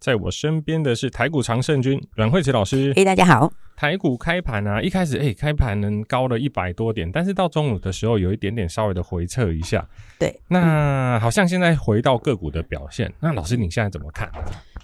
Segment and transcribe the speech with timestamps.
[0.00, 2.90] 在我身边的是台股常胜军阮慧慈老师。
[2.96, 3.52] 嘿，大家好。
[3.76, 9.86] 台股开盘啊，一开始哎，开盘能高了一百多点，但是到中午的时候有一点点稍微的回撤一下。
[10.18, 13.12] 对，那好像现在回到个股的表现。
[13.20, 14.30] 那老师你现在怎么看？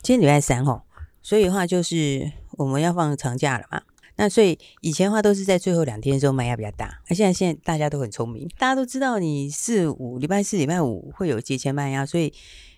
[0.03, 0.83] 今天礼拜三哦，
[1.23, 3.81] 所以的话就是我们要放长假了嘛。
[4.17, 12.33] 那所以以前的话都是在最后两天的时候卖压比较大，那现在现在大家都很聪明，大家都知道你四五礼拜四礼拜五会有节前卖压，所以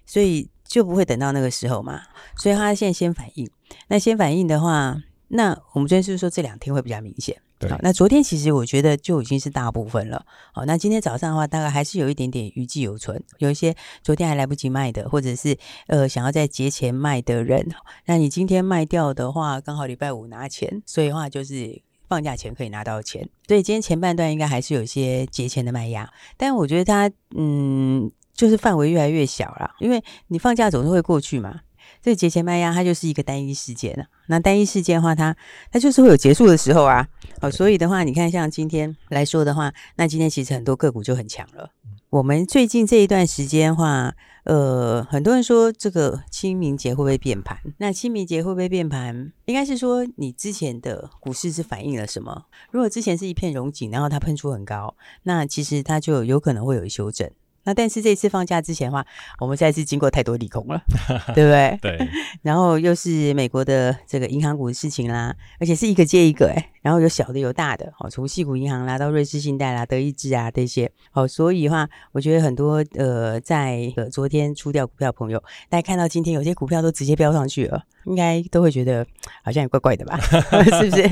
[0.07, 2.03] 所以就不会等到那个时候嘛，
[2.37, 3.51] 所以他现在先反应。
[3.89, 7.37] 那先反应的话，那我们昨天是不是说这两天会比较明显？
[7.59, 10.25] 对，好，那昨天其实我觉得就已经是大部分了。
[10.53, 15.57] 好，那今天早上的话，大概还是有一点点余悸犹存，有一些昨天还来不及卖的，或者是
[15.89, 17.69] 呃想要在节前卖的人，
[18.05, 23.29] 那你今天卖掉的话，刚好礼拜五拿钱，所以的话就是放假前可以拿到钱。
[23.49, 31.61] 所以今天前半段应该还是有一些节前的卖压，但我觉得它嗯就是范围越来越小了，因为你放假总是会过去嘛。
[32.01, 35.37] 这个节前卖压它就是一个单一事件了，那单一事件的话，它
[35.73, 37.09] 它就是会有结束的时候啊，
[37.41, 41.73] 哦，所以的话，你看像今天来说的话，那今天其实很多个股就很强了。
[42.11, 47.59] 我们最近这一段时间的话，呃，很多人说这个清明节会不会变盘？
[47.79, 49.33] 那清明节会不会变盘？
[49.47, 52.45] 应该是说你之前的股市是反映了什么？
[52.71, 54.95] 如果之前是一片荣景，然后它喷出很高，
[55.25, 57.29] 那其实它就有可能会有修正。
[57.69, 59.05] 那但是这次放假之前的话，
[59.39, 60.83] 我们再次经过太多利空了，
[61.37, 61.79] 对不对？
[61.83, 62.09] 对。
[62.41, 75.39] 然后又是美国的这个银行股的事情啦，而且是一个接一个哎，然后有小的有大的，哦，从细股银行啦到瑞士信贷啦、德意志啊这些，哦，所以的话，我觉得很多呃，在呃昨天出掉股票的朋友，
[75.69, 79.07] 大家看到今天有些股票都直接飙上去了，应该都会觉得
[79.45, 80.19] 好像也怪怪的吧？
[80.81, 81.03] 是不是？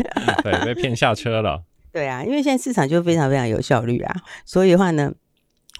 [0.42, 1.62] 对，被骗下车了。
[1.92, 4.16] 对啊，因为现在市场就非常非常有效率啊，
[4.46, 5.12] 所以的话呢。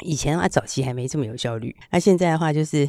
[0.05, 1.75] 以前啊，早期还没这么有效率。
[1.91, 2.89] 那现在的话，就是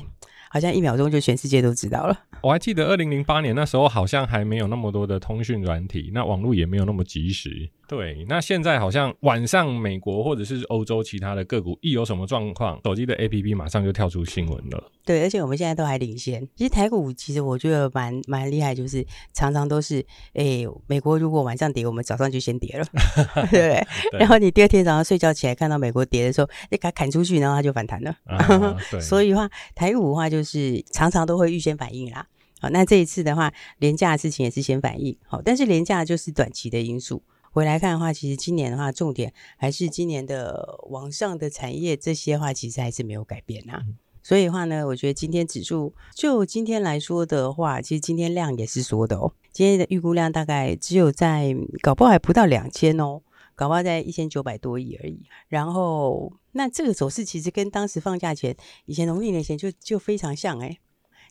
[0.49, 2.17] 好像一秒钟就全世界都知道了。
[2.41, 7.69] 我还记得二零零八年那时候，好像还没有那么多的通讯软体，那网络也没有那么及时。
[7.87, 14.91] 对，那现在好像晚上美国或者是欧洲其他的个股一有什么状况，手机的 APP 马上就跳出新闻了。
[15.05, 16.45] 对，而且我们现在都还领先。
[16.55, 19.99] 其实台股其实我觉得蛮蛮厉害，就是常常都是，
[20.33, 22.85] 哎、欸，美国如果晚上跌，我们早上就先跌了，
[23.49, 23.81] 对。
[24.19, 28.13] 然后你第二天早上睡觉起来看到美国跌的时候，你给它砍出去，然后它就反弹了。
[28.25, 28.99] 啊、 对。
[28.99, 32.27] 所以的话，台股的话就是常常都会预先反应啦。
[32.59, 35.15] 好，那这一次的话，廉价的事情也是先反应。
[35.25, 37.23] 好，但是廉价就是短期的因素。
[37.57, 43.81] 回来看的话，其实今年的话，重点还是今年的网上的产业这些话，其实还是没有改变呐、啊。
[44.21, 49.33] 所以的话呢，我觉得今天指数就今天来说的话，其实今天量也是缩的哦。
[49.51, 53.21] 今天的预估量大概只有在搞不好还不到两千哦，
[53.55, 55.23] 搞不好在一千九百多亿而已。
[55.47, 60.77] 然后那这个走势其实跟当时放假前，以前农历年前就就非常像哎。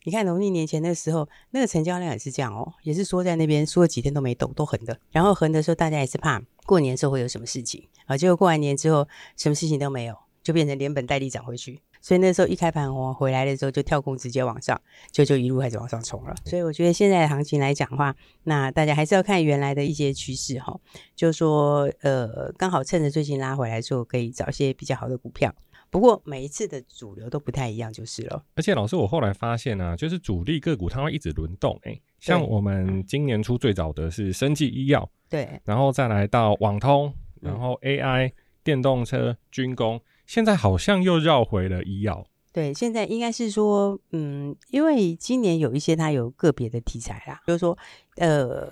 [0.07, 4.97] 你看农历年前的时候，那个成交量也是这样哦，也是缩在那边，缩了几天都没动，都横的。
[5.11, 11.83] 然后横的时候，大家也是怕过年的时候会有什么事情啊，结果过完年之后，什么事情都没有，就变成连本带利涨回去。
[12.01, 14.81] 所以那时候一开盘我回来的时候就跳空直接往上，
[15.11, 16.33] 就就一路开始往上冲了。
[16.45, 18.15] 所以我觉得现在的行情来讲的话，
[18.45, 20.79] 那大家还是要看原来的一些趋势哈，
[21.17, 25.53] 就是说呃，刚好趁着最近拉回来的时候，可以找一些比较好的股票。
[25.97, 28.45] 不过每一次的主流都不太一样，就是了。
[28.55, 31.81] 而且老师，我后来发现啊，就是主力个股它会一直轮动。
[31.85, 38.31] 哎，像我们今年初最早的是生技医药，对，然后再来到网通，然后 AI、
[38.63, 39.99] 电动车、军工。
[40.27, 47.79] 现在好像又绕回了医药，对，现在应该是说，嗯，因为今年有一些它有个别的题材啦，就是说，
[48.17, 48.71] 呃，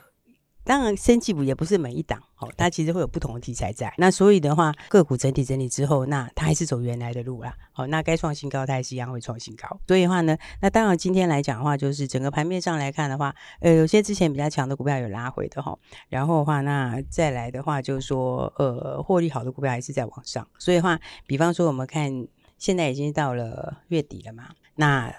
[0.65, 15.79] 当然，生技股也不是每一档，哦，它其实会有不同的题材在，那所以的话，个股整体整理之后，那它还是走原来的路啦，好，那该创新高，它还是一样会创新高，所以的话呢，那当然今天来讲的话，就是整个盘面上来看的话，呃，有些之前比较强的股票有拉回的哈，
[16.09, 22.27] 然后的话，那再来的话，就是说，呃，获利好的股票还是在往上，所以的话，比方说我们看
[22.57, 24.45] 现在已经到了月底了嘛，
[24.77, 25.15] 那。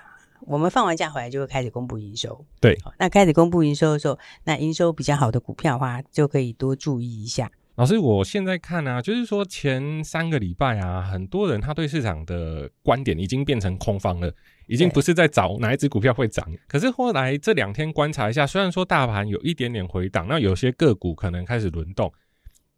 [0.48, 7.52] 我们放完假回来就会开始公布营收，对，那开始公布营收的时候，那营收比较好的股票的话，就可以多注意一下。
[7.76, 14.34] 老师，我现在看啊，就是说前三个礼拜啊，很多人他对市场的观点已经变成空方了，
[14.68, 16.48] 已经不是在找哪一只股票会涨。
[16.70, 22.10] 可是后来这两天观察一下，虽然说大盘有一点点回档，那有些个股可能开始轮动，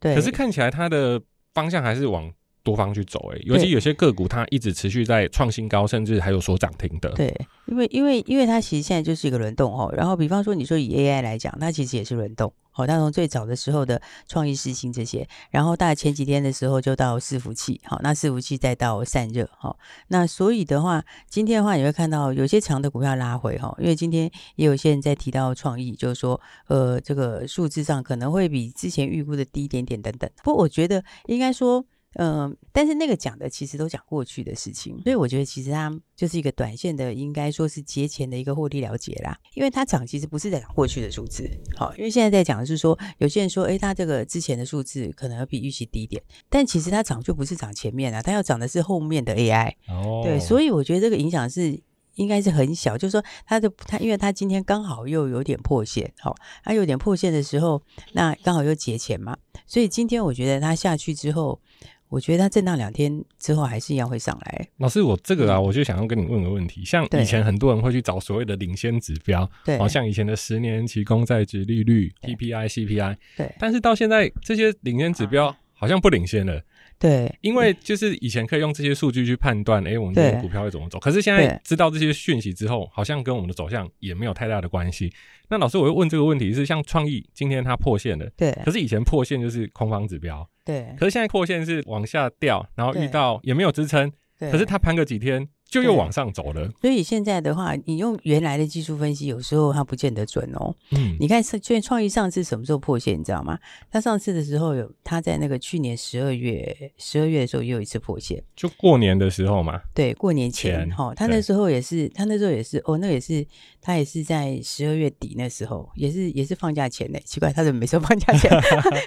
[0.00, 1.22] 对，可是看起来它的
[1.54, 2.32] 方向还是往
[2.68, 7.08] 多方去走，哎，尤其有些个股它一直持续在创新高，甚至还有所涨停的。
[7.12, 7.34] 对，
[7.66, 9.90] 因为因为因为它其实现在就是一个轮动哦。
[9.96, 12.52] 然后比方说你说以 AI 来讲，它其实也是轮动。
[12.74, 19.76] 哦，它从最早的时候的创意世芯这些，然后大概前几天的时候就到伺服器，好，那伺服器再到散热，好，
[20.08, 30.30] 那所以的话，今天的话你会看到有些强的股票拉回哈，因为今天也有些人在提到创意，就是说，呃，这个数字上可能会比之前预估的低一点点等等。
[30.44, 31.84] 不过我觉得应该说。
[32.14, 39.38] 嗯、呃，但是那个讲的其实都讲过去的事情，所以我觉得其实它就是一个短线的，应该说是节前的一个获利了结啦。
[39.54, 49.74] 因为它涨其实不是在讲过去的数字，好，因为现在在讲的是说，有些人说，哎，它这个之前的数字可能要比预期低一点，但其实它涨就不是涨前面啊，它要涨的是后面的 AI。
[49.88, 51.78] 哦，对，所以我觉得这个影响是
[52.14, 56.34] 应该是很小，就是说它的它，因为它今天刚好又有点破线，好，
[56.64, 57.82] 它有点破线的时候，
[58.12, 61.60] 那刚好又节前嘛，所以今天我觉得它下去之后。
[62.08, 64.68] 我觉得它震荡两天之后还是一样会上来。
[64.78, 66.84] 老师，我这个啊，我就想要跟你问个问题。
[66.84, 73.54] 像以前很多人会去找所谓的领先指标，对，好像以前的十年期公债殖利率、PPI、CPI，对。
[73.58, 76.60] 但是到现在这些领先指标好像不领先了。
[76.98, 80.98] 对，因为就是以前可以用这些数据去判断，哎，我们的股票会怎么走。
[80.98, 85.12] 可是现在知道这些讯息之后，好像跟我们的走向也没有太大的关系。
[85.48, 88.50] 那老师，我会问这个问题是，像创意今天它破线了，对。
[88.64, 90.88] 可是以前破线就是空方指标，对。
[90.98, 94.50] 可是现在破线是往下掉，然后遇到也没有支撑，对。
[94.50, 95.48] 可是它盘个几天。
[95.68, 100.74] 就又往上走了，所以现在的话，你用原来的技术分析，有时候它不见得准哦。
[100.92, 103.58] 嗯，你看，创创意上次什么时候破线，你知道吗？
[103.90, 109.78] 它上次的时候有，它在那个去年十二月，十二月的时候也有一次破线，就过年的时候嘛。
[109.94, 113.46] 对，过年前哈，他那时候也是，他那时候也是，哦，那也是，
[113.82, 117.18] 他也是在十二月底那时候，也是也是放假前呢。
[117.26, 118.50] 奇怪，他怎么没说放假前？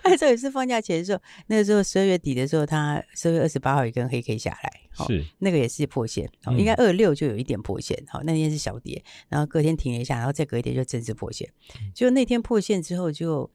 [0.03, 4.71] 那时候也是放假前的时候，那个时候十二月底的时候，他十二月二十八号一根黑 K 下来。
[5.07, 11.49] 是那个也是破线，哦，应该二六就有一点破线，好，那天是小跌，然后隔天停了一下，然后再隔一天就正式破线，
[11.93, 13.49] 就那天破线之后就，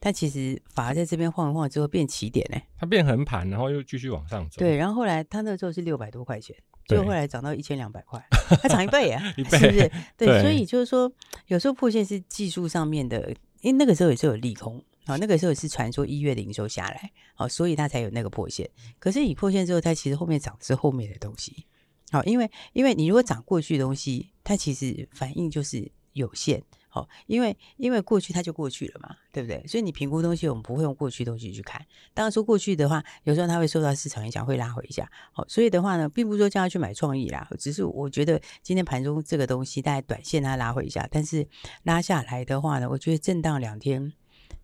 [0.00, 6.54] 它其实反而在这边晃一晃之后变起点呢，它变横盘，然后又继续往上走，对，然后后来它那时候是六百多块钱，
[6.86, 8.24] 就后来涨到一千两百块，
[8.62, 9.92] 它涨一倍啊， 一倍是不是？
[10.16, 11.10] 对，所以就是说
[11.46, 13.30] 有时候破线是技术上面的，
[13.60, 14.82] 因为那个时候也是有利空。
[15.08, 18.68] 好，那个时候也是传说一月的营收下来，好，所以它才有那个破线。
[18.98, 21.64] 可是你破线之后，它其实后面涨的是后面的东西。
[22.10, 26.62] 好，因为因为你如果涨过去的东西，它其实反应就是有限。
[26.88, 29.62] 好，因为因为过去它就过去了嘛，对不对？
[29.66, 31.84] 所以你评估东西，我们不会用过去东西去看。
[32.14, 35.06] 当然说过去的话，有时候它会受到市场影响，会拉回一下。
[35.32, 41.46] 好，所以的话呢，并不是说叫他去买创意啦，只是我觉得今天盘中这个东西，大概短线它拉回一下，但是
[41.82, 44.12] 拉下来的话呢，我觉得震荡两天。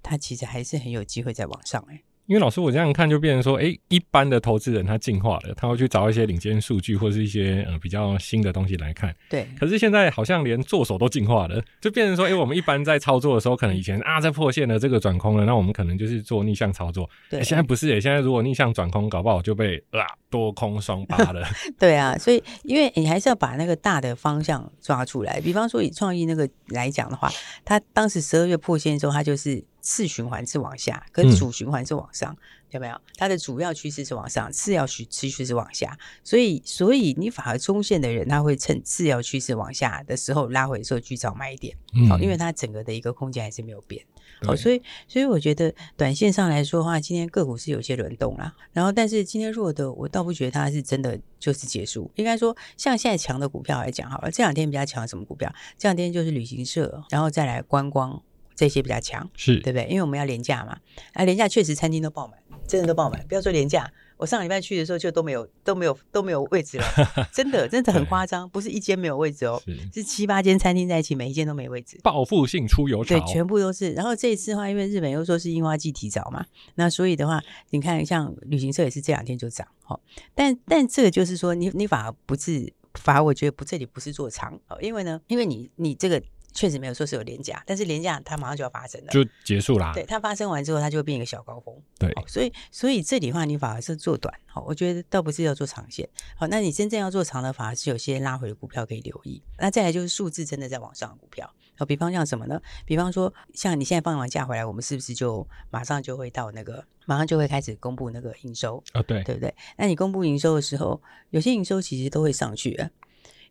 [0.05, 9.15] 它其实还是很有机会再往上哎、因为老师，我这样看就变成说，哎，一般的投资人他进化了，他会去找一些领先数据或是一些呃比较新的东西来看。
[9.29, 9.47] 对。
[9.59, 17.11] 可是现在好像连做手都进化了，就变成说，哎，我们一般在操作的时候，可能以前啊在破线了，这个转空了，那我们可能就是做逆向操作。
[17.29, 17.43] 对。
[17.43, 21.45] 现在不是哎，现在如果逆向转空，搞不好就被啊多空双 八了。
[21.79, 25.41] 对啊，所以因为你还是要把那个大的方向抓出来。
[25.41, 27.29] 比方说以创意那个来讲的话，
[27.65, 29.63] 他当时十二月破线之后，他就是。
[29.82, 32.38] 次循环是往下，跟主循环是往上，嗯、
[32.70, 32.99] 有没有？
[33.17, 41.76] 它的主要趋势是往上，次要趋趋势是往下，所以，所以你反而中线的人，他会趁次要趋势往下的时候拉回的时候去找买点，
[42.09, 44.04] 好、嗯，因为它整个的一个空间还是没有变，
[44.47, 55.52] 好，所以，所以我觉得短线上来说的话，今天个股是有些轮动啦，然后，但是今天弱的，我倒不觉得它是真的就是结束，应该说，像现在强的股票来讲，好了，这两天比较强什么股票？
[55.76, 58.23] 这两天就是旅行社，然后再来观光。
[58.62, 59.88] 这些比较强，是对不对？
[59.88, 60.78] 因为我们要廉价嘛，
[61.14, 62.38] 啊，廉价确实餐厅都爆满，
[62.69, 63.21] 真的都爆满。
[63.26, 66.85] 不要说廉价，我上礼拜去的时候就都没有、都没有、都没有位置了，
[67.35, 71.99] 真的，真的很夸张，不是一间没有位置哦，是，是七八间餐厅在一起，每一间都没位置。
[72.04, 73.95] 报复性出游潮，对，全部都是。
[73.95, 79.99] 然后这一次的话，因为日本又说是樱花季提早嘛，那所以的话，你看像旅行社也是这两天就涨，哦，
[80.37, 86.23] 但但这个就是说你，你你反而不是，反而我觉得不，这里不是做长，哦，因为呢，因为你你这个。
[86.52, 89.92] 确实没有说是有廉价，但是廉价它马上就要发生了，就结束啦。
[89.94, 91.75] 对，它发生完之后，它就会变一个小高峰。
[91.99, 96.09] 对，哦、所以所以这里的话，你反而是做短，好、哦，我觉得倒不是要做长线。
[96.37, 99.42] 好、哦，那你真正要做长的，反而是有些拉回的股票可以留意。
[99.59, 102.61] 那再来就是数字真的在往上的股票，好、哦，比方像什么呢？
[102.85, 109.02] 比方说像你现在放完假回来，我们是不是就马上就会到那个，马上就会开始公布那个营收啊、哦？
[109.02, 109.54] 对，对不对？
[109.76, 112.90] 那你公布营收的时候，有些营收其实都会上去啊。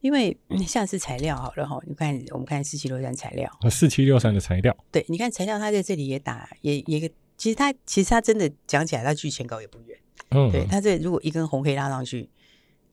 [0.01, 0.35] 因为
[0.67, 6.99] 像是材料好了哈，你看我们看四七六三材料，四七六三的材料，对，你看材料它在这里也打也也，
[7.37, 9.97] 其实它其实它真的讲起来，它距前高也不远。
[10.29, 12.29] 嗯，对，它这如果一根红黑拉上去，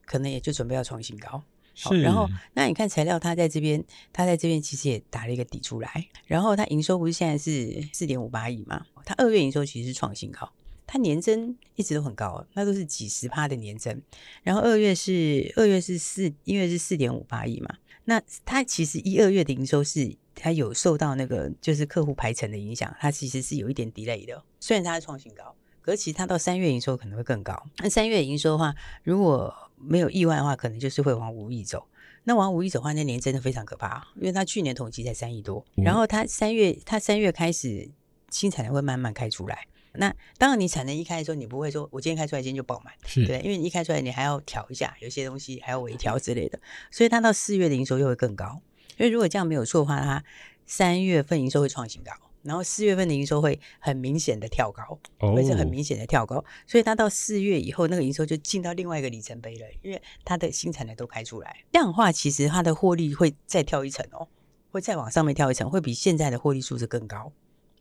[0.05, 1.43] 可能也就准备要创新高。
[1.75, 6.09] 是，然后那你看材料，它在这边，它在这边其实也打了一个底出来。
[6.27, 8.85] 然后它营收不是现在是四点五八亿嘛？
[9.05, 10.53] 它二月营收其实是创新高，
[10.89, 14.03] 它年增一直都很高，那都是几十趴的年增。
[14.43, 17.69] 然后二月是二月是四，一月是四点五八亿嘛？
[18.07, 24.43] 那它其实一二月的营收是它有受到那个就是客户排程的影响，它其实是有一点 delay 的。
[24.61, 27.63] 虽然它是创新高，可是其实它到三月营收可能会更高。
[27.81, 31.87] 那三月营收的话，如果没有意外的话，可能就是会往五亿走。
[32.25, 37.91] 那往五亿走的话，那年真的非常可怕，因为它去年同期才三亿多，嗯、然后它三月它三月开始
[38.31, 39.67] 新产能会慢慢开出来。
[39.99, 46.59] 那当然，你产能一开的时候，你不会说我今天开出来，今天就爆满，是对，因为你一开出来，你还要调一下，有些东西还要微调之类的。
[46.91, 48.63] 所以它到四月的营收又会更高。
[48.97, 50.25] 因为如果这样没有错的话，它
[50.67, 52.13] 三月份营收会创新高。
[52.45, 54.99] 然后四月份的营收会很明显的跳高，
[55.35, 64.29] 会是很明显的跳高，所以它到四月以后，那个营收就进到另外一个里程碑了，因为它的新产能都开出来，这样的话，其实它的获利会再跳一层哦，
[64.71, 67.33] 会再往上面跳一层，会比现在的获利数字更高。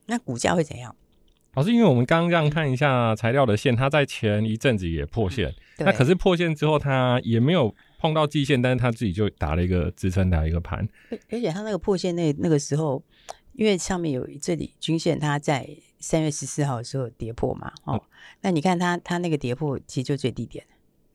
[0.07, 0.95] 那股价会怎样？
[1.57, 10.87] 老师，因为我们刚刚看一下材料的线，它在前一阵子也破线，那可是破线之后，它也没有碰到季线，但是它自己就打了一个支撑，打一个盘，
[11.31, 13.03] 而且它那个破线那那个时候。
[13.53, 15.67] 因为上面有这里均线，它在
[15.99, 18.01] 三月十四号的时候跌破嘛，哦，嗯、
[18.41, 20.63] 那你看它它那个跌破其实就最低点，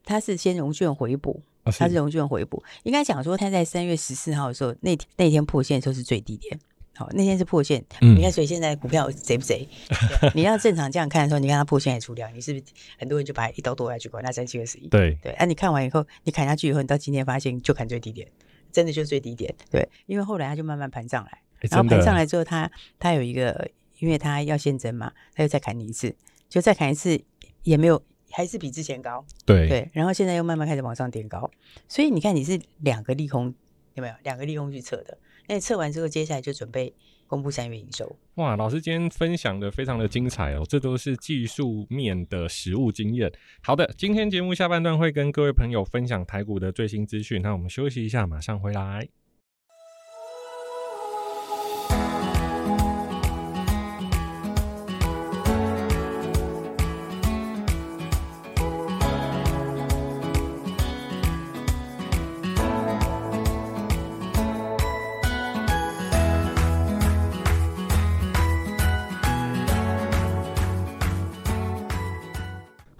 [0.04, 1.40] 它是先融券回补，
[1.78, 6.58] 它是融券回补，应该讲说它在三月十四号的时候那天那天破线的时候是最低点，
[6.94, 9.66] 好，那天是破线，嗯、你看所以现在股票贼不贼？
[10.34, 12.64] 你要正常这样看的时候，你看它破线也出掉，你是不是
[12.98, 14.88] 很多人就把一刀剁下去，管它三七二十一？
[14.88, 18.28] 对对，那、啊、你看完以后，你砍下去以后，你到今天发现就砍最低点，
[18.70, 21.38] 真的就是最低点，对，因为后来它就慢慢盘上来。
[21.70, 23.70] 然后盘上来之后，它它有一个，
[24.00, 26.12] 因为它要现增嘛，它又再砍你一次，
[26.48, 27.18] 就再砍一次
[27.62, 29.24] 也没有，还是比之前高。
[29.46, 31.48] 对对，然后现在又慢慢开始往上点高，
[31.86, 33.54] 所以你看你是两个利空
[33.94, 34.14] 有没有？
[34.24, 36.94] 两个利空去测的，那测完之后，接下来就准备
[37.26, 38.16] 公布三月营收。
[38.36, 43.30] 哇，老师今天分享的非常的精彩哦，这都是技术面的实物经验。
[43.62, 49.21] 好的，今天节目下半段会跟各位朋友分享台股的最新资讯，那我们休息一下，马上回来。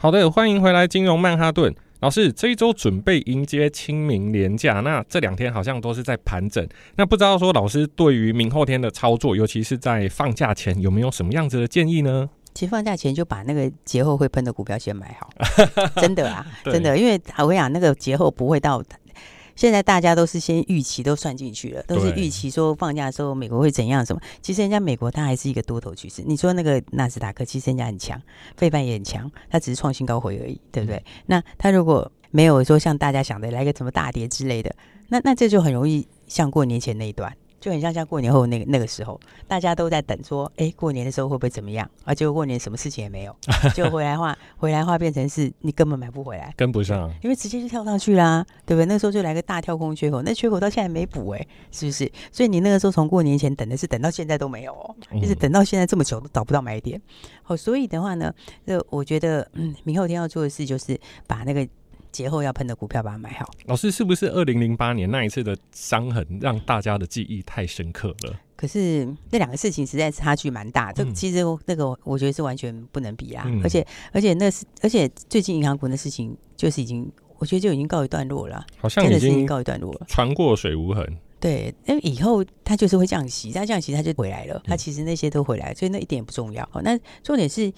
[0.03, 2.33] 好的，欢迎回来，金融曼哈顿老师。
[2.33, 6.69] 这一周准备迎接清明连假，那这两天好像都是在盘整。
[6.97, 12.29] 那不知道说老师对于明后天的操作，尤其是在放假前，有没有什么样子的建议呢？
[12.53, 15.31] 其实放假前就把那个节后会喷的股票先买好，
[16.03, 18.83] 真的啊，真的，因为我跟你讲，那个节后不会到。
[19.57, 24.21] 现在大家都是先预期都算进去了，都是预期说放假的时候美国会怎样什么。
[24.41, 26.23] 其实人家美国它还是一个多头趋势。
[26.27, 28.21] 你说那个纳斯达克其实人家很强，
[28.57, 31.03] 费半也很强，它只是创新高回而已，对不对？
[31.27, 34.75] 那它如果没有说像大家想的来个什么大跌之类的，
[35.09, 37.37] 那那这就很容易像过年前那一段。
[37.63, 41.89] 就很像像过年后那个那个时候，大家都在等说，哎，过年的时候会不会怎么样？
[42.05, 43.37] 而结果过年什么事情也没有，
[43.73, 48.87] 就回来话，回来话变成是你根本买不回来，跟不上，因为直接就跳上去啦，对不对？
[48.87, 52.11] 那个时候就来个大跳空缺口，那缺口到现在没补，哎，是不是？
[52.33, 57.01] 所以你那个时候从过年前等的是等到现在都没有哦，一直等到现在这么久都找不到买点。
[57.45, 58.35] 好，所以的话呢，
[58.67, 61.65] 这我觉得，嗯，明后天要做的事就是把那个。
[62.13, 63.51] 节后要喷的股票，把它买好。
[63.65, 68.39] 老师，是不是二零零八年那一次的伤痕让大家的记忆太深刻了？
[68.55, 70.93] 可是那两个事情实在差距蛮大。
[70.93, 73.43] 这、嗯、其实那个我觉得是完全不能比啊。
[73.49, 78.65] 嗯、而且而且那是而且最近银行股的事情就是已经，我觉得就已经告一段落了。
[78.77, 81.05] 好像已经告一段落了，船过水无痕。
[81.41, 84.63] 对，因为以后它就是会降息，它降息它就回来了。
[84.65, 86.69] 它其实那些都回来，所以那一点也不重要。
[86.85, 87.73] 那重点是。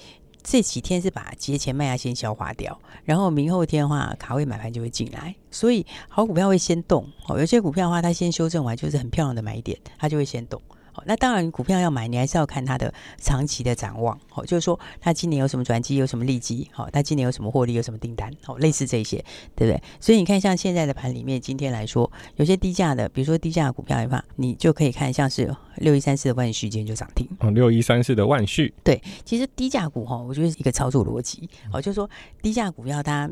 [0.44, 7.10] 这几天是把节前卖压先消化掉，然后明后天的话，卡位买盘就会进来，所以好股票会先动。
[7.26, 10.60] 哦，有些股票的话，它先修正完就是很漂亮的买点，它就会先动。
[11.06, 14.18] 那当然，股票要买，你还是要看它的长期的展望。
[14.28, 19.16] 好，就是说它今年有什么转机，有什么利基，好，它今年有什么获利，有什么订单，好，类似这些，
[19.54, 19.82] 对不对？
[20.00, 27.28] 所以你看，像现在的盘里面，今天来说，有些低价的，比如说低价股票的话，你就可以看，像是六一三四的万旭今天就涨停。
[27.40, 28.72] 哦，六一三四的万旭。
[28.82, 31.48] 对，其实低价股哈，我觉得是一个操作逻辑。
[31.72, 32.08] 哦，就是说
[32.40, 33.28] 低价股票它，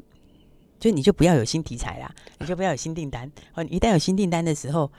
[0.81, 3.31] 就你就不要有新题材啦，你就不要有新订单。
[3.54, 4.90] 哦，一旦有新订单的时候，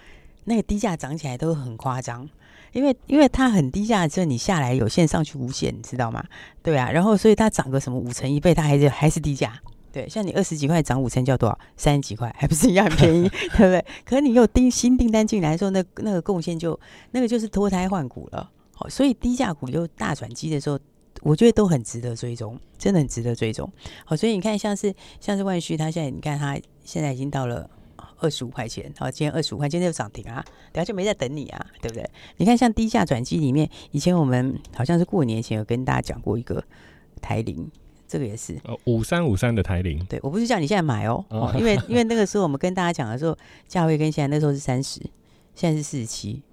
[0.46, 2.30] 那个低价涨起来都很夸张。
[2.74, 6.24] 因为因为它很低价之后，你下来有线，上去无限，你知道吗？
[6.62, 9.58] 对啊，然后所以它涨个什么五成一倍，它还是还是低价。
[9.92, 11.58] 对，像你二十几块涨五成，叫多少？
[11.78, 13.86] 三十几块，还不是一样很便宜， 对不对？
[14.04, 16.78] 可是你有订新订单进来的时候，那那个贡献就
[17.12, 18.50] 那个就是脱胎换骨了。
[18.74, 20.80] 好，所以低价股又大转机的时候，
[21.22, 23.72] 我觉得都很值得追踪，真的很值得追踪。
[24.04, 27.70] 好，所以你看，像是像是万旭，他现在你看他现在已经到了
[28.20, 32.10] 二十五块钱，好，今天二十五块，今天就涨停啊，等下就没在等你啊，对不对？
[32.38, 36.64] 你看像低价转机里面，以前我们好像是过年前有跟大家讲过一个
[37.22, 37.70] 台铃。
[38.06, 43.36] 这个也是哦，五三五三的台铃，对，我不是叫你现在买哦，哦因为因为那个时候我们跟大家讲的时候，
[43.68, 45.00] 价位跟现在那时候是三十，
[45.56, 46.44] 现在是四十七。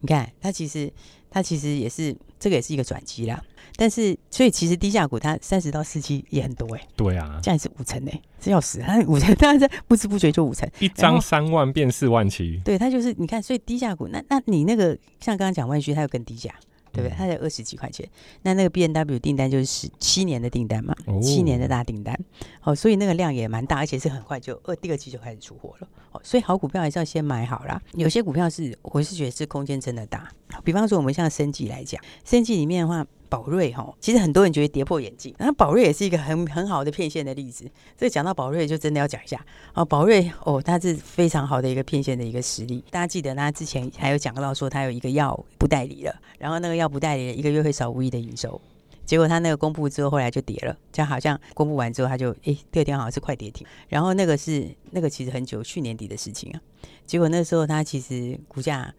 [0.00, 0.90] 你看它其实
[1.32, 3.42] 它其实也是这个也是一个转机啦，
[3.74, 16.54] 但是所以其实低价股它三十到四十七也很多哎、欸，对啊，这样是五成哎、欸，这要死，它五成， 它在不知不觉就五成，一张三万变四万七，对，它就是你看，所以低价股那那你那个像刚刚讲万旭，它有更低价。
[16.92, 17.16] 对不对？
[17.16, 18.08] 它才二十几块钱，
[18.42, 22.18] 那那个 B N W 订单就是十七年的订单嘛，哦、七年的大订单，
[22.62, 27.80] 哦，所以那个量也蛮大，而且是很快就二第二季就开始出货了，哦，所以好股票还是要先买好啦。
[27.94, 30.28] 有些股票是我是觉得是空间真的大，
[30.62, 33.06] 比方说我们像生技来讲，生技里面的话。
[33.32, 37.64] 宝瑞哈，其实很多人觉得跌破眼镜，然后宝瑞也是一个很很好的骗线的例子。
[37.96, 39.82] 这个讲到宝瑞，就真的要讲一下哦。
[39.82, 42.84] 宝瑞哦，它是非常好的一个骗线的一个实力。
[42.90, 48.60] 大家记得，他之前还有讲到说，他有一个药不代理了，然后那个药不代理了，一个月会少五亿的营收。
[49.06, 53.66] 结果他那个公布之后，后来就跌了，就好像公布完之后，他就诶，第二天好像是快跌停。
[53.88, 56.60] 然后那个是那个其实很久去年底的事情啊。
[57.06, 58.94] 结果那时候他其实股价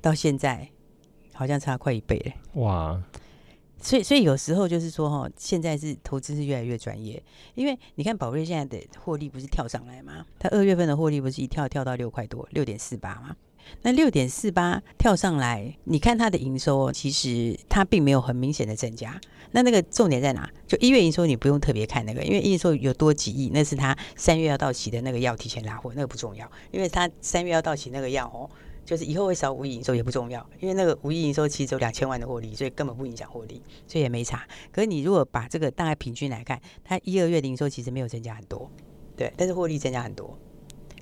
[0.00, 0.68] 到现在
[1.32, 2.60] 好像差快一倍了。
[2.60, 3.00] 哇！
[3.80, 7.22] 所以，所以有时候就是说，哈，现在是投资是越来越专业，
[7.54, 10.24] 因为你看宝瑞现在的获利不是跳上来吗？
[10.38, 13.36] 它二月份的获利不是一跳跳到六块多，六点四八吗？
[13.82, 19.20] 那六点四八跳上来，你看它的营收，其实它并没有很明显的增加。
[19.52, 20.50] 那那个重点在哪？
[20.66, 28.48] 就一月营收你不用特别看那个，因为营收有多几亿，那是它三月要到期的那个药提前拉货，那个不重要，因为它三月要到期那个药哦。
[28.88, 34.42] 就是以后会少五亿营收也不重要，因为那个五亿营收其实只有两千万的获利，所以根本不影响获利，所以也没差。
[34.72, 38.70] 可是你如果把这个大概平均来看，它一二月的营收其实没有增加很多，
[39.14, 40.38] 对，但是获利增加很多，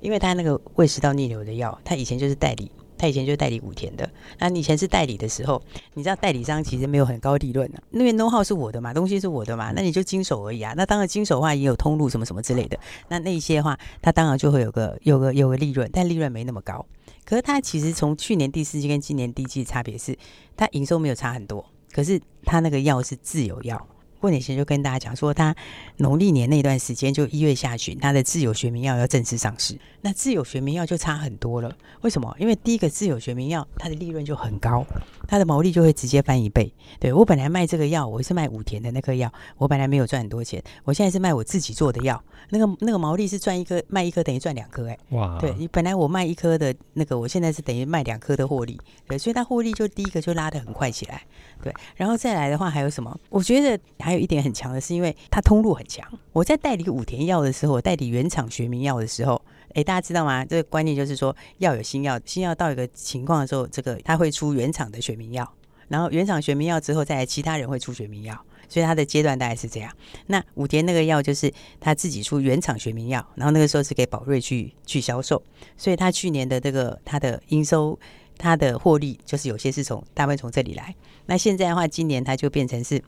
[0.00, 4.10] 因为它那个胃食道逆流的药，它以前就是代理，它以前就代理五田的。
[4.40, 5.62] 那你以前是代理的时候，
[5.94, 10.74] 你知道代理商其实没有很高利润的，那边 know how 是我的嘛，东西是我的嘛，那你就经手而已啊。
[10.76, 12.76] 那当然经手的话也有通路什么什么之类的，
[13.10, 16.84] 那那些话，它当然就会有个有个有个利润，但利润没那么高。
[17.26, 20.16] 可是它其实从去年第四季跟今年第一季的差别是，
[20.56, 21.62] 它营收没有差很多，
[21.92, 23.88] 可是它那个药是自有药。
[24.26, 25.54] 过年前就跟大家讲说，他
[25.98, 29.78] 农历年那段时间就一月下旬，他的自有学名药要正式上市。
[30.00, 32.34] 那自有学名药就差很多了，为什么？
[32.40, 34.84] 因为第一个自有学名药，它的利润就很高，
[35.28, 36.72] 它的毛利就会直接翻一倍。
[36.98, 45.38] 对，我本来卖这个药，我是卖武田的那颗药，我本来没有赚很多钱，我现在是卖我自己做的药，那个那个毛利是赚一颗卖一颗等于赚两颗，哎，哇！
[45.40, 51.22] 对，你本来我卖一颗的那个，我现在是等于卖两颗的获利，对，所以它获利就第一个就拉得很快起来，
[51.62, 53.16] 对，然后再来的话还有什么？
[53.28, 56.06] 我觉得还有有一点很强的是，因为它通路很强。
[56.32, 59.40] 我在代理武田药的时候，我代理原厂学名药的时候，
[59.74, 60.44] 诶，大家知道吗？
[60.44, 65.48] 这个观念就是说，药有新药，新药到一个情况的时候，这个它会出原厂的学名药，
[65.88, 69.92] 然后原厂学名药之后，再来其他人会出学名药，所以它的阶段大概是这样。
[70.26, 75.42] 那武田那个药就是他自己出原厂学名药，然后那个时候是给宝瑞去去销售，
[75.76, 77.98] 所以他去年的这个他的应收，
[78.38, 80.94] 他的获利就是有些是从大部分从这里来。
[81.26, 83.02] 那现在的话，今年它就变成是。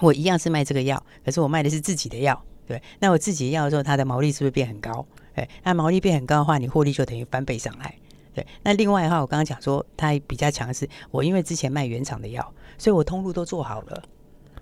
[0.00, 2.82] 我一样是卖这个药，可是我卖的是自己的药，对。
[2.98, 5.06] 那我自己的药的时候，它的毛利是不是变很高？
[5.34, 7.94] 对，那毛利变很高的话，你获利就等于翻倍上来，
[8.34, 8.44] 对。
[8.62, 14.02] 那另外的话，我刚刚讲说它比较强势，我因为之前卖原厂的药，所以我通路都做好了，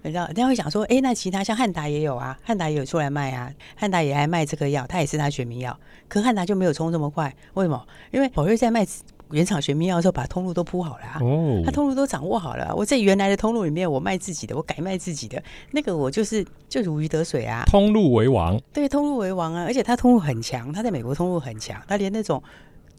[0.02, 0.26] 你知道？
[0.26, 7.86] 人家会想说，哎，那其他像汉达也有啊，汉达也有出来卖啊，汉达也来卖这个药，它也是它学名药，可汉达就没有冲这么快，为什么？
[8.10, 8.86] 因为宝瑞在卖。
[9.32, 11.20] 原厂学名药的时候，把通路都铺好了啊，
[11.64, 12.74] 他通路都掌握好了啊。
[12.74, 17.64] 我在原来的通路里面，我卖自己的，我改卖自己的，那个我就是就如鱼得水啊。
[17.66, 19.64] 通路为王，对，通路为王啊！
[19.64, 22.42] 而且他通路很强，他在美国通路很强，他连那种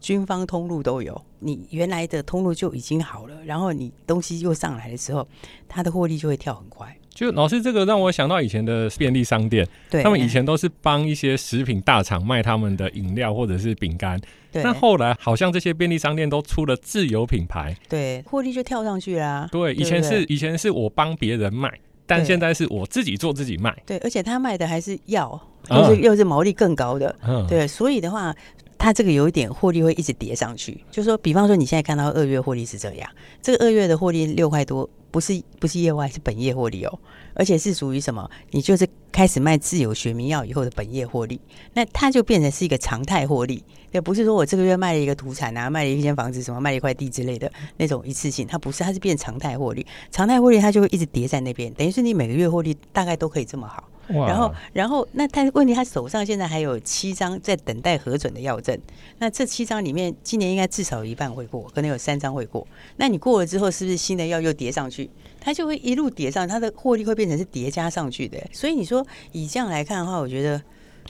[0.00, 1.20] 军方通路都有。
[1.38, 5.26] 你原来的通路就已经好了，然后你东西又上来的时候，
[5.68, 6.96] 他的获利就会跳很快。
[7.14, 14.62] 就老师这个让我想到以前的便利商店，对，他们以前都是帮一些食品大厂卖他们的饮料或者是饼干，对。
[14.62, 19.48] 那后来好像这些便利商店都出了自有品牌，对，获利就跳上去啦。
[19.52, 21.70] 对，以前是以前是我帮别人卖，
[22.04, 23.74] 但现在是我自己做自己卖。
[23.86, 27.66] 对，而且他卖的还是药，又是、嗯、又是毛利更高的，嗯，对。
[27.66, 28.34] 所以的话。
[28.76, 30.78] 它这个有一点获利会一直叠上去。
[30.90, 33.08] 就是说，比方说你现在看到二月获利是这样，
[33.40, 36.98] 这个二月的获利六块多，不是不是业外，是本业获利哦，
[37.34, 38.28] 而且是属于什么？
[38.50, 41.40] 你就是开始卖自有学名药以后的本业获利，
[41.74, 43.62] 那它就变成是一个常态获利，
[43.94, 53.88] 也不是说我这个月卖了一个土产啊，卖了一间房子，什么卖了一块地之类的那种一次性，它不是，它是变常态获利，常态获利它就会一直叠在那边，等于是你每个月获利大概都可以这么好。
[54.08, 58.76] 然后，然后，那他问题，他手上现在还有七张在等待核准的药证。
[59.18, 62.66] 那这七张里面，今年应该至少有一半会过，可能有三张会过。
[62.96, 65.08] 那你过了之后，是不是新的药又叠上去？
[65.40, 68.36] 它就会一路叠上，它的获利会变成是叠加上去的。
[68.52, 70.60] 所以你说以这样来看的话，我觉得。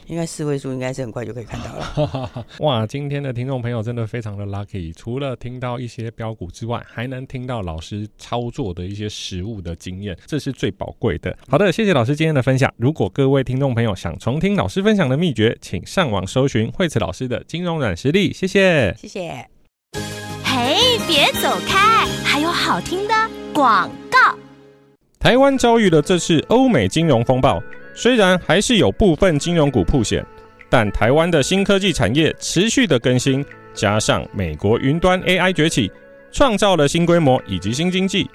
[0.07, 2.45] 应该四位数应该是很快就可以看到了。
[2.59, 11.35] 哇，今天的听众朋友真的非常的 lucky，除了听到一些标股之外，还能听到老师操作的一些实物的经验，这是最宝贵的。
[11.47, 12.73] 好的，谢谢老师今天的分享。
[12.77, 18.31] 如果各位听众朋友想重听老师分享的秘诀，请上网搜寻惠慈老师的金融软实力。
[18.31, 19.47] 谢谢，谢谢。
[20.43, 23.13] 嘿，别走开，还有好听的
[23.53, 24.37] 广告。
[25.19, 27.61] 台湾遭遇了这次欧美金融风暴。
[27.95, 30.23] 虽然还是有部分金融股破险，
[30.69, 35.89] 但台湾的新科技产业持续的更新，加上美国云端 AI 崛起，
[36.31, 38.29] 创造了新规模以及新经济。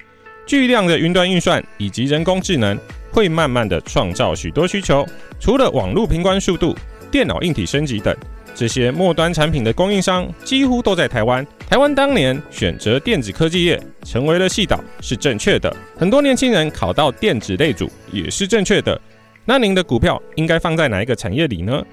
[0.46, 2.76] 巨量的云端运算以及人工智能
[3.12, 5.06] 会慢慢的创造许多需求。
[5.38, 6.74] 除了网络平宽速度、
[7.10, 8.16] 电脑硬体升级等，
[8.54, 11.46] 这些末端产品的供应商几乎都在台湾。
[11.68, 19.00] 台湾当年选择电子科技业成为了系岛是正确的，很多年轻人考到电子类组也是正确的。
[19.44, 21.84] 那您的股票应该放在哪一个产业里呢？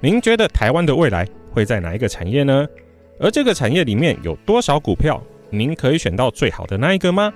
[0.00, 2.66] 您觉得台湾的未来会在哪一个产业呢？
[3.20, 7.32] 而这个产业里面有多少股票，您可以选到最好的那一个吗？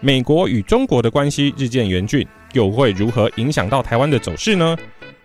[0.00, 4.76] 美国与中国的关系日渐严峻，又会如何影响到台湾的走势呢？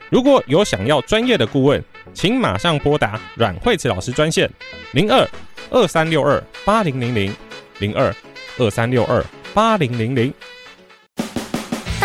[0.10, 1.82] 如果有想要专业的顾问，
[2.14, 4.50] 请马上拨打阮惠慈老师专线
[4.94, 5.28] 零二
[5.70, 7.34] 二三六二八零零零
[7.80, 8.14] 零二
[8.58, 10.34] 二三六二八零零零。